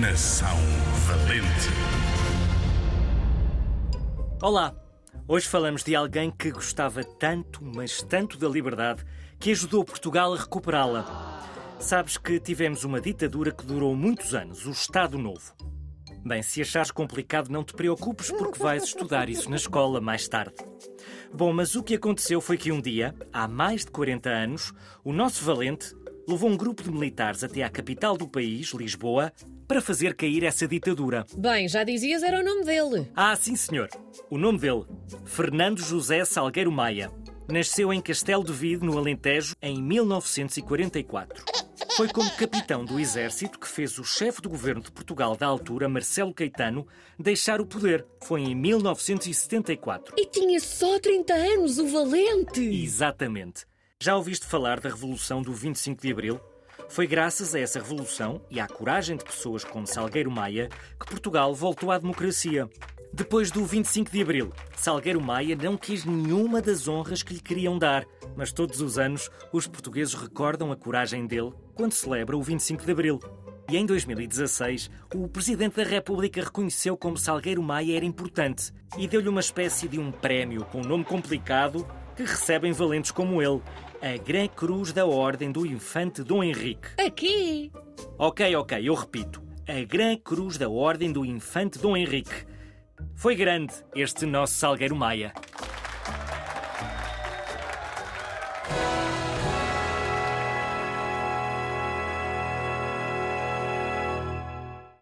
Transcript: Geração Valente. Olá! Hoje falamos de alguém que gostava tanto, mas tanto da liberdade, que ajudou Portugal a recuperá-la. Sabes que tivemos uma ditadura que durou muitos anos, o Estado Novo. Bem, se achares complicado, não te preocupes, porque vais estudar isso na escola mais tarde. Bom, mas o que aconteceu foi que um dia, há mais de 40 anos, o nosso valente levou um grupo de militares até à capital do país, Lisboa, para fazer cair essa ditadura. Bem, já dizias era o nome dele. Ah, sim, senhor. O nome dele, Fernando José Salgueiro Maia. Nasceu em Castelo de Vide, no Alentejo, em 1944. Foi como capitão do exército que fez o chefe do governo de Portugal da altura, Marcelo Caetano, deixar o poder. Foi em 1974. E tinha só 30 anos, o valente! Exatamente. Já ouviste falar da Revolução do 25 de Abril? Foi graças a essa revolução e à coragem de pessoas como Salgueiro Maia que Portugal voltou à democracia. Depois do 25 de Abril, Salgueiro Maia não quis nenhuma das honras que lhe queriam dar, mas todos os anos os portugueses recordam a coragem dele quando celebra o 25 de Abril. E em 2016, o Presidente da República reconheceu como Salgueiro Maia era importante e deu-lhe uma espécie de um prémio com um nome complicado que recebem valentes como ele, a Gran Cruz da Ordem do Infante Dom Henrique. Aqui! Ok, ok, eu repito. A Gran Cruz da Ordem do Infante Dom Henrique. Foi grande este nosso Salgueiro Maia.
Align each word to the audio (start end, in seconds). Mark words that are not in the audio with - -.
Geração 0.00 0.56
Valente. 1.06 1.68
Olá! 4.42 4.74
Hoje 5.28 5.46
falamos 5.46 5.84
de 5.84 5.94
alguém 5.94 6.32
que 6.32 6.50
gostava 6.50 7.04
tanto, 7.04 7.64
mas 7.64 8.02
tanto 8.02 8.36
da 8.36 8.48
liberdade, 8.48 9.04
que 9.38 9.52
ajudou 9.52 9.84
Portugal 9.84 10.34
a 10.34 10.36
recuperá-la. 10.36 11.48
Sabes 11.78 12.16
que 12.16 12.40
tivemos 12.40 12.82
uma 12.82 13.00
ditadura 13.00 13.52
que 13.52 13.64
durou 13.64 13.94
muitos 13.94 14.34
anos, 14.34 14.66
o 14.66 14.72
Estado 14.72 15.16
Novo. 15.16 15.54
Bem, 16.24 16.42
se 16.42 16.60
achares 16.60 16.90
complicado, 16.90 17.48
não 17.48 17.62
te 17.62 17.72
preocupes, 17.72 18.32
porque 18.32 18.58
vais 18.58 18.82
estudar 18.82 19.28
isso 19.28 19.48
na 19.48 19.56
escola 19.56 20.00
mais 20.00 20.26
tarde. 20.26 20.56
Bom, 21.32 21.52
mas 21.52 21.76
o 21.76 21.82
que 21.82 21.94
aconteceu 21.94 22.40
foi 22.40 22.56
que 22.56 22.72
um 22.72 22.80
dia, 22.80 23.14
há 23.32 23.46
mais 23.46 23.84
de 23.84 23.92
40 23.92 24.28
anos, 24.28 24.72
o 25.04 25.12
nosso 25.12 25.44
valente 25.44 25.94
levou 26.26 26.50
um 26.50 26.56
grupo 26.56 26.82
de 26.82 26.90
militares 26.90 27.44
até 27.44 27.62
à 27.62 27.70
capital 27.70 28.16
do 28.16 28.28
país, 28.28 28.68
Lisboa, 28.72 29.32
para 29.66 29.80
fazer 29.80 30.14
cair 30.14 30.44
essa 30.44 30.66
ditadura. 30.66 31.24
Bem, 31.36 31.68
já 31.68 31.84
dizias 31.84 32.22
era 32.22 32.40
o 32.40 32.44
nome 32.44 32.64
dele. 32.64 33.10
Ah, 33.14 33.34
sim, 33.36 33.56
senhor. 33.56 33.88
O 34.30 34.38
nome 34.38 34.58
dele, 34.58 34.84
Fernando 35.24 35.80
José 35.80 36.24
Salgueiro 36.24 36.72
Maia. 36.72 37.10
Nasceu 37.50 37.92
em 37.92 38.00
Castelo 38.00 38.42
de 38.42 38.52
Vide, 38.52 38.84
no 38.84 38.96
Alentejo, 38.96 39.54
em 39.60 39.82
1944. 39.82 41.44
Foi 41.96 42.08
como 42.08 42.30
capitão 42.32 42.84
do 42.84 42.98
exército 42.98 43.58
que 43.58 43.68
fez 43.68 43.98
o 43.98 44.04
chefe 44.04 44.40
do 44.40 44.48
governo 44.48 44.80
de 44.80 44.90
Portugal 44.90 45.36
da 45.36 45.46
altura, 45.46 45.88
Marcelo 45.88 46.34
Caetano, 46.34 46.86
deixar 47.18 47.60
o 47.60 47.66
poder. 47.66 48.04
Foi 48.22 48.40
em 48.40 48.54
1974. 48.54 50.14
E 50.18 50.26
tinha 50.26 50.58
só 50.58 50.98
30 50.98 51.34
anos, 51.34 51.78
o 51.78 51.86
valente! 51.86 52.60
Exatamente. 52.60 53.66
Já 54.04 54.14
ouviste 54.16 54.44
falar 54.44 54.80
da 54.80 54.90
Revolução 54.90 55.40
do 55.40 55.54
25 55.54 56.02
de 56.02 56.12
Abril? 56.12 56.38
Foi 56.90 57.06
graças 57.06 57.54
a 57.54 57.58
essa 57.58 57.78
revolução 57.78 58.42
e 58.50 58.60
à 58.60 58.66
coragem 58.66 59.16
de 59.16 59.24
pessoas 59.24 59.64
como 59.64 59.86
Salgueiro 59.86 60.30
Maia 60.30 60.68
que 61.00 61.06
Portugal 61.06 61.54
voltou 61.54 61.90
à 61.90 61.96
democracia. 61.96 62.68
Depois 63.14 63.50
do 63.50 63.64
25 63.64 64.10
de 64.10 64.20
Abril, 64.20 64.52
Salgueiro 64.76 65.22
Maia 65.22 65.56
não 65.56 65.78
quis 65.78 66.04
nenhuma 66.04 66.60
das 66.60 66.86
honras 66.86 67.22
que 67.22 67.32
lhe 67.32 67.40
queriam 67.40 67.78
dar, 67.78 68.04
mas 68.36 68.52
todos 68.52 68.82
os 68.82 68.98
anos 68.98 69.30
os 69.50 69.66
portugueses 69.66 70.12
recordam 70.12 70.70
a 70.70 70.76
coragem 70.76 71.26
dele 71.26 71.54
quando 71.74 71.94
celebra 71.94 72.36
o 72.36 72.42
25 72.42 72.84
de 72.84 72.92
Abril. 72.92 73.18
E 73.70 73.78
em 73.78 73.86
2016, 73.86 74.90
o 75.14 75.26
Presidente 75.28 75.76
da 75.76 75.82
República 75.82 76.42
reconheceu 76.42 76.94
como 76.94 77.16
Salgueiro 77.16 77.62
Maia 77.62 77.96
era 77.96 78.04
importante 78.04 78.70
e 78.98 79.08
deu-lhe 79.08 79.30
uma 79.30 79.40
espécie 79.40 79.88
de 79.88 79.98
um 79.98 80.12
prémio 80.12 80.66
com 80.66 80.82
um 80.82 80.86
nome 80.86 81.04
complicado 81.04 81.86
que 82.14 82.22
recebem 82.22 82.72
valentes 82.72 83.10
como 83.10 83.42
ele, 83.42 83.60
a 84.00 84.16
Gran 84.16 84.46
Cruz 84.48 84.92
da 84.92 85.04
Ordem 85.04 85.50
do 85.50 85.66
Infante 85.66 86.22
Dom 86.22 86.42
Henrique. 86.42 86.88
Aqui! 86.98 87.72
Ok, 88.16 88.54
ok, 88.56 88.88
eu 88.88 88.94
repito. 88.94 89.42
A 89.66 89.84
Gran 89.84 90.16
Cruz 90.16 90.56
da 90.56 90.68
Ordem 90.68 91.12
do 91.12 91.24
Infante 91.24 91.78
Dom 91.78 91.96
Henrique. 91.96 92.46
Foi 93.16 93.34
grande 93.34 93.74
este 93.94 94.26
nosso 94.26 94.54
Salgueiro 94.54 94.94
Maia. 94.94 95.32